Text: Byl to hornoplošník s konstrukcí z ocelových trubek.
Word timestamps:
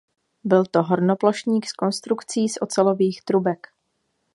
Byl 0.43 0.65
to 0.65 0.83
hornoplošník 0.83 1.65
s 1.65 1.73
konstrukcí 1.73 2.49
z 2.49 2.53
ocelových 2.61 3.21
trubek. 3.23 3.67